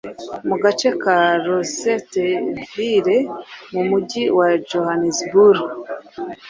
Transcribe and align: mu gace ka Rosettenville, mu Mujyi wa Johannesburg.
mu 0.47 0.55
gace 0.63 0.89
ka 1.01 1.17
Rosettenville, 1.45 3.17
mu 3.73 3.81
Mujyi 3.89 4.23
wa 4.37 4.49
Johannesburg. 4.69 5.59